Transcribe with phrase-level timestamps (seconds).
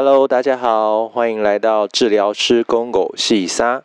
[0.00, 3.82] Hello，大家好，欢迎来到治疗师公狗细沙。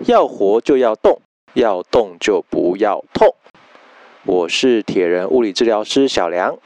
[0.00, 1.22] 要活就要动，
[1.54, 3.34] 要动就不要痛。
[4.26, 6.58] 我是铁人物理治疗师小梁。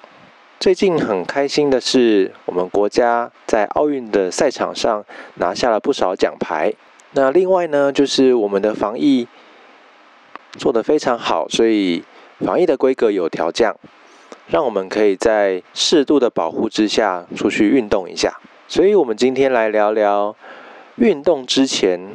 [0.58, 5.04] 最近很开心的是，我们国家在奥运的赛场上
[5.36, 6.74] 拿下了不少奖牌。
[7.12, 9.28] 那另外呢，就是我们的防疫
[10.58, 12.02] 做得非常好，所以
[12.40, 13.76] 防疫的规格有调降。
[14.50, 18.40] 让我们可以在适度的保护之下出去运动一下。
[18.66, 20.34] 所以，我们今天来聊聊
[20.96, 22.14] 运动之前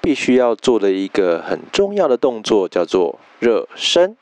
[0.00, 4.16] 必须要做的一个很重要的动作，叫做热身。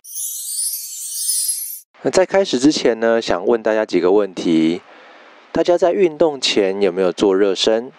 [2.02, 4.80] 那在开始之前呢，想问大家几个问题：
[5.52, 7.92] 大家在运动前有没有做热身？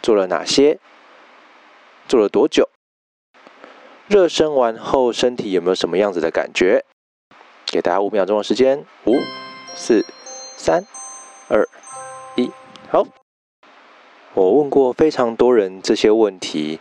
[0.00, 0.78] 做了哪些？
[2.06, 2.68] 做了多久？
[4.06, 6.84] 热身完后，身体有没有什么样子的感觉？
[7.72, 9.16] 给大家五秒钟的时间，五、
[9.74, 10.04] 四、
[10.58, 10.84] 三、
[11.48, 11.66] 二、
[12.36, 12.50] 一，
[12.90, 13.06] 好。
[14.34, 16.80] 我问过非常多人这些问题，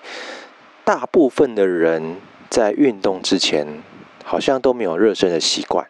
[0.84, 2.18] 大部分的人
[2.50, 3.82] 在运动之前
[4.26, 5.88] 好像都没有热身的习惯。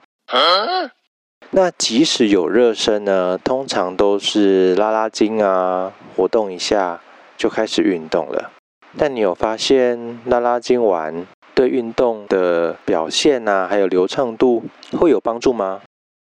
[1.49, 7.01] 那即使有热身呢，通常都是拉拉筋啊，活动一下
[7.35, 8.51] 就开始运动了。
[8.95, 11.25] 但你有发现拉拉筋完？
[11.53, 15.81] 对运动的表现呐，还有流畅度会有帮助吗？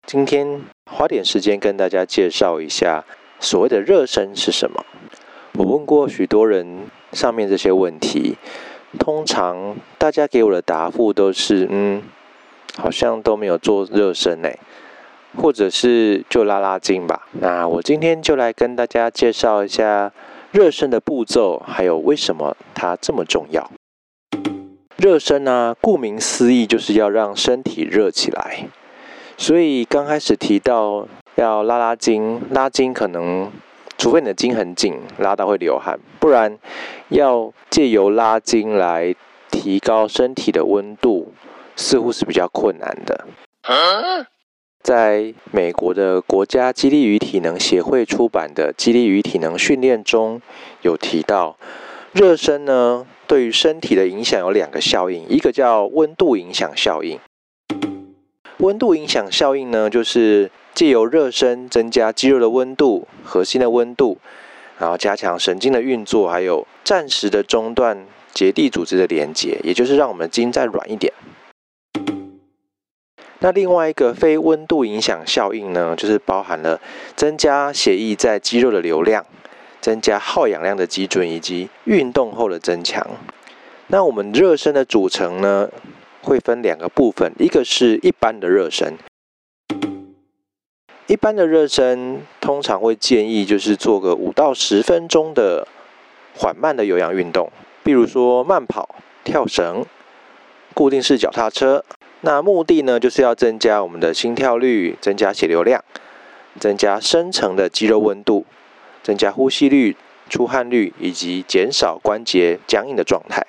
[0.06, 3.04] 今天花点时间跟大家介绍一下
[3.40, 4.86] 所谓的热身是什么。
[5.54, 8.38] 我问过许多人上面这些问题，
[9.00, 12.04] 通常大家给我的答复都是嗯，
[12.78, 14.50] 好像都没有做热身呢，
[15.36, 17.28] 或者是就拉拉筋吧。
[17.40, 20.12] 那我今天就来跟大家介绍一下
[20.52, 23.72] 热身的步骤，还有为什么它这么重要。
[24.98, 28.68] 热身呢，顾名思义就是要让身体热起来。
[29.38, 33.52] 所以刚开始提到要拉拉筋，拉筋可能
[33.98, 36.58] 除非你的筋很紧，拉到会流汗，不然
[37.10, 39.14] 要借由拉筋来
[39.52, 41.34] 提高身体的温度，
[41.76, 43.26] 似乎是比较困难的。
[44.82, 50.40] 在美国的国家激励与体能协会出版的《激励与体能训练》中
[50.84, 51.58] 有提到，
[52.16, 53.06] 热身呢。
[53.28, 57.20] 对于身体的影响有两个效应，一个叫温度影响效应。
[58.60, 64.20] 温度影响效应呢，就是借由热身增加肌肉的温度、核心的温度，
[64.78, 71.12] 然后加强神经的运作，还有暂时的中断结缔组织的连接，也就是让我们筋再软一点。
[73.40, 76.80] 那另外一个非温度影响效应呢，就是包含了
[77.16, 79.26] 增加血液在肌肉的流量。
[79.86, 83.08] 增加耗氧量的基准以及运动后的增强。
[83.86, 85.70] 那我们热身的组成呢，
[86.24, 88.98] 会分两个部分，一个是一般的热身。
[91.06, 95.68] 一般的热身通常会建议就是做个五到十分钟的
[96.36, 97.52] 缓慢的有氧运动，
[97.84, 99.86] 比如说慢跑、跳绳、
[100.74, 101.86] 固定式脚踏车。
[102.22, 105.84] 那目的呢，就是要增加我们的心跳率，增加血流量，
[106.60, 108.48] 增加深层的肌肉温度。
[109.06, 109.96] 增加呼吸率、
[110.32, 113.46] 出汗率以及减少关节僵硬的状态，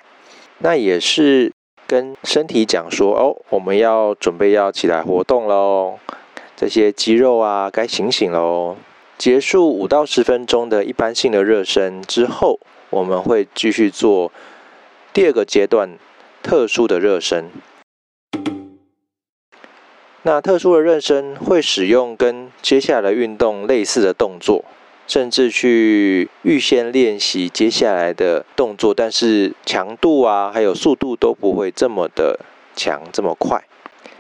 [0.59, 1.50] 那也是
[1.87, 5.99] 跟身体讲说哦，我们要准备要起来活动喽，
[6.55, 8.77] 这些肌肉啊该醒醒喽。
[9.17, 14.31] 结束五到十分钟的一般性的热身之后，我们会继续做
[15.15, 15.99] 第二个阶段
[16.43, 17.47] 特殊的热身。
[20.21, 24.67] 那特殊的热身会使用跟接下来运动类似的动作。
[25.06, 32.41] 甚至去预先练习接下来的动作，但是强度啊，还有速度都不会这么的
[32.75, 33.62] 强，这么快。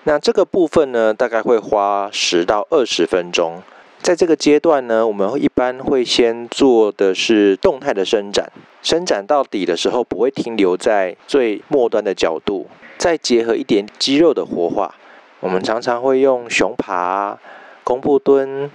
[0.04, 3.62] 那这个部分呢，大概会花十到二十分钟。
[4.00, 14.94] 在这个阶段呢，我们一般会先做的是动态的伸展，伸展到底的时候不会停留在最末端的角度，再结合一点肌肉的活化。
[15.40, 17.36] 我们常常会用熊爬、
[17.82, 18.70] 弓步蹲。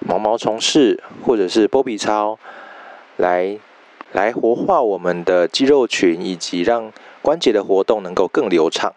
[0.00, 2.38] 毛毛虫式或者是波比操，
[3.16, 3.58] 来
[4.12, 8.92] 来活化我们的肌肉群，以及让关节的活动能够更流畅。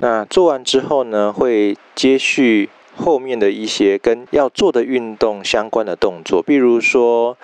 [0.00, 7.36] 那做完之后呢，会接续后面的一些跟要做的运动相关的动作，比如说，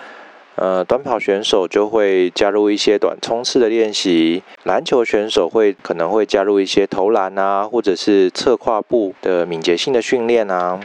[0.56, 10.80] 呃，短跑选手就会加入一些短冲刺的练习，篮球选手会可能会加入一些投篮啊，或者是侧跨步的敏捷性的训练啊。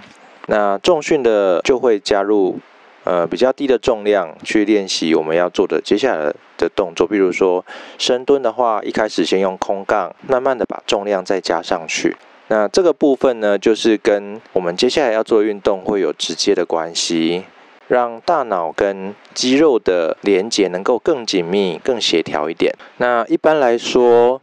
[0.48, 2.60] 那重训的就会加入，
[3.04, 7.66] 呃，比较低的重量去练习我们要做的接下来的动作，比如说
[7.98, 12.16] 深蹲的话，一开始先用空杠，慢慢的把重量再加上去。
[12.48, 17.44] 那这个部分呢，就是跟我们接下来要做运动会有直接的关系。
[17.88, 22.74] 让大脑跟肌肉的连接能够更紧密、更协调一点。
[22.96, 24.42] 那一般来说，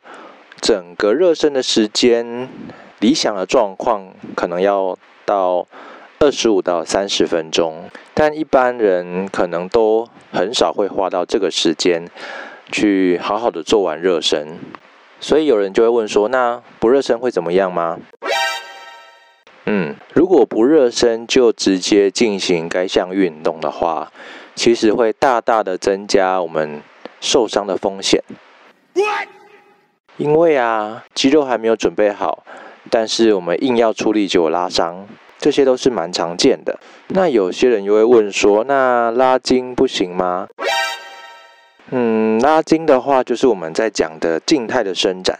[0.60, 2.46] 整个热身的时间，
[3.00, 4.98] 理想的状况可能要
[5.28, 5.66] 到
[6.18, 12.08] 二十五到三十分钟，但一般人可能都很少会花到这个时间
[12.72, 14.58] 去好好的做完热身。
[15.20, 17.98] 所以有人就会问说：那不热身会怎么样吗？
[19.66, 24.10] 嗯，如果不热身就直接进行该项运动的话，
[24.54, 26.80] 其实会大大的增加我们
[27.20, 28.22] 受伤的风险。
[30.16, 32.42] 因为啊，肌肉还没有准备好，
[32.90, 35.06] 但是我们硬要出力就有拉伤，
[35.38, 36.78] 这些都是蛮常见的。
[37.08, 40.48] 那有些人又会问说：那拉筋不行吗？
[41.90, 45.38] 嗯，拉筋的话就是我们在讲的静态的伸展，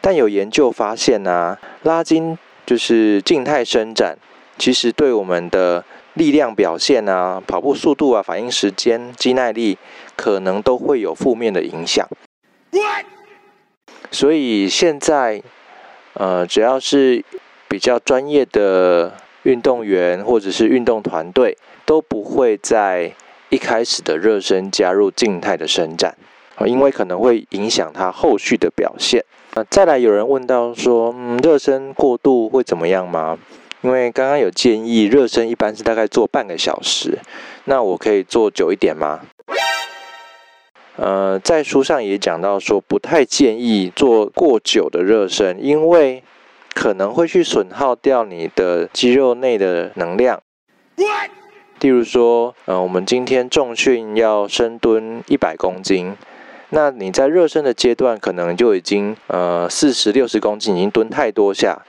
[0.00, 2.38] 但有研究发现呢，拉筋。
[2.66, 4.16] 就是静态伸展，
[4.56, 5.84] 其实对我们的
[6.14, 9.76] 力量表现啊、跑步速度啊、反应时间、肌耐力，
[10.16, 12.08] 可能都会有负面的影响。
[14.10, 15.42] 所以现在，
[16.14, 17.24] 呃，只要是
[17.68, 19.12] 比较专业的
[19.42, 23.12] 运动员或者是运动团队，都不会在
[23.50, 26.16] 一开始的热身加入静态的伸展，
[26.64, 29.24] 因为可能会影响他后续的表现。
[29.54, 33.38] 那再来有人问到说，嗯，热身过度会怎么样吗？
[33.82, 37.18] 因为刚刚有建议热身一般是大概做半个小时，
[37.64, 39.20] 那我可以做久一点吗？
[40.96, 46.22] 呃，在书上也讲到说，不太建议做过久的热身，因为
[46.72, 50.40] 可能会去损耗掉你的肌肉内的能量。
[51.80, 56.16] 例如说，呃，我们今天重训要深蹲一百公斤。
[56.70, 61.82] 那你在热身的阶段，可能就已经呃四十六十公斤已经蹲太多下，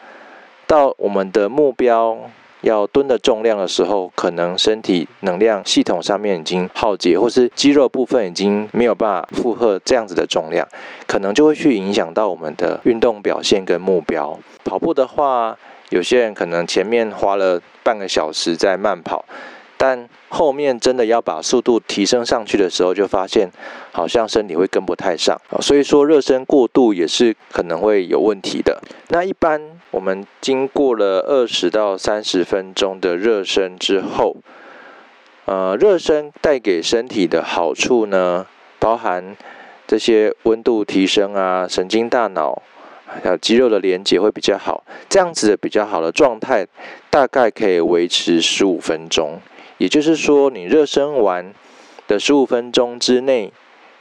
[0.68, 2.18] 到我们的目标
[2.66, 10.68] 要蹲的重量的时候，可能身体能量系统上面已经耗竭，或是肌肉部分已经没有办法负荷这样子的重量，
[11.06, 14.38] 可能就会去影响到我们的运动表现跟目标。
[14.64, 15.56] 跑步的话，
[15.90, 19.24] 有些人可能前面花了半个小时在慢跑。
[19.78, 23.50] 但后面真的要把速度提升上去的时候，就发现
[23.92, 28.82] 好像身体会跟不太上，所以说热身过度也是可能会有问题的。
[29.10, 29.62] 那一般
[29.92, 34.38] 我们经过了二十到三十分钟的热身之后，
[35.46, 38.48] 呃，热身带给身体的好处呢，
[38.80, 39.36] 包含
[39.86, 42.62] 这些温度提升啊，神经大脑
[43.06, 46.66] 还有肌肉的连接会比较好，这样子的比较好的状态，
[47.10, 49.40] 大概可以维持十五分钟。
[49.78, 51.54] 也就是说，你热身完
[52.08, 53.52] 的十五分钟之内，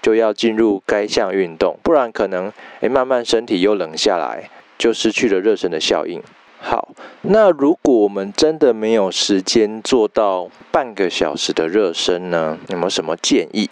[0.01, 6.23] 就要进入该项运动，不然可能诶慢慢身体又冷下来，就失去了热身的效应。
[6.61, 12.59] 好，那如果我们真的没有时间做到半个小时的热身呢？
[12.69, 13.69] 有没有什么建议？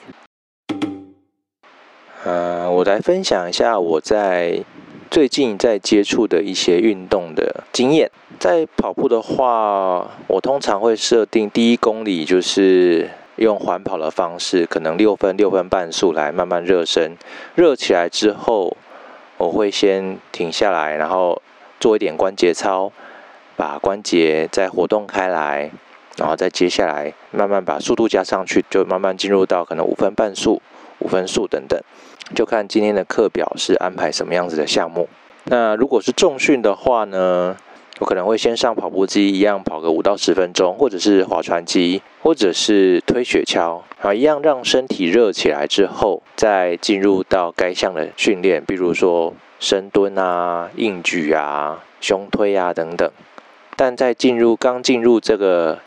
[2.24, 4.62] 呃，我来分享一下我在
[5.12, 8.10] 最近在接触的一些运动的经验。
[8.38, 17.14] 在跑步的话，我通常会设定第一公里就是用缓跑的方式，可能六分六分半速来慢慢热身。
[17.54, 18.74] 热起来之后，
[19.36, 21.42] 我会先停下来，然后
[21.78, 22.90] 做一点关节操，
[23.54, 25.70] 把关节再活动开来，
[26.16, 30.62] 然后再接下来慢慢把速度加上去，就慢慢进入到可能五分半速、
[31.02, 31.80] 五分速等等，
[32.34, 35.08] 就看今天的课表是安排什么样子的项目。
[35.44, 37.56] 那如果是重训的话呢？
[37.98, 53.08] 我可能会先上跑步机，一样跑个五到十分钟，或者是划船机，或者是推雪橇，啊，一样让身体热起来之后，再进入到该项的训练，比如说深蹲啊、硬举啊、胸推啊等等。
[53.76, 55.78] 但在进入刚进入这个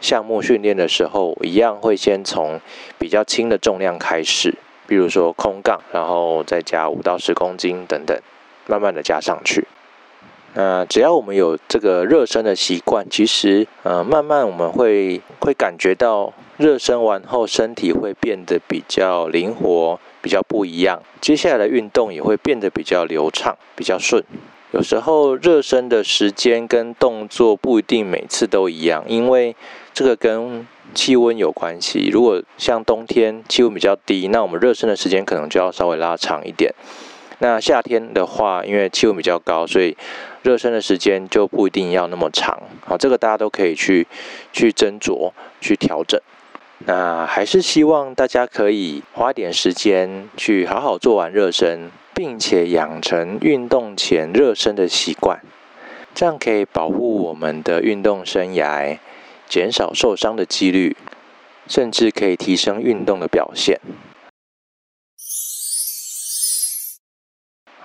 [0.00, 2.60] 项目训练的时候，一样会先从
[2.98, 4.54] 比较轻的重量开始，
[4.86, 8.16] 比如说空杠，然后再加五到十公斤等等，
[8.66, 9.66] 慢慢的加上去。
[10.54, 21.02] 那只要我们有这个热身的习惯，其实呃慢慢我们会会感觉到热身完后身体会变得比较灵活，比较不一样。
[21.20, 24.24] 接下来的运动也会变得比较流畅，比较顺。
[24.70, 29.56] 有时候热身的时间跟动作不一定每次都一样，因为
[29.94, 32.10] 这个跟气温有关系。
[32.12, 36.74] 如果像冬天气温比较低，那我们热身的时间可能就要稍微拉长一点。
[37.38, 39.96] 那夏天的话，因为气温比较高，所以
[40.42, 42.60] 热身的时间就不一定要那么长。
[42.84, 44.06] 好，这个大家都可以去
[44.52, 46.20] 去斟酌、去调整。
[46.86, 55.40] 那还是希望大家可以花点时间去好好做完热身，并且养成运动前热身的习惯，
[56.12, 58.98] 这样可以保护我们的运动生涯，
[59.48, 60.96] 减少受伤的几率，
[61.68, 63.80] 甚至可以提升运动的表现。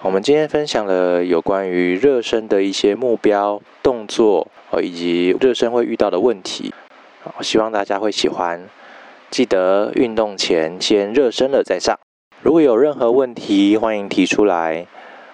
[0.01, 6.73] 我们今天分享了有关于热身的一些目标、动作，哦，以及热身会遇到的问题。
[7.41, 8.67] 希望大家会喜欢。
[9.29, 11.99] 记得运动前先热身了再上。
[12.43, 14.85] 如果有任何问题，欢迎提出来，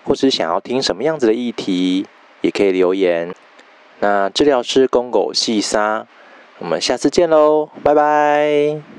[0.04, 2.06] 或是想要听什么样子的议题，
[2.42, 3.34] 也可以留言。
[4.00, 6.06] 那治疗师公狗细沙，
[6.60, 8.99] 我们下次见喽，拜拜。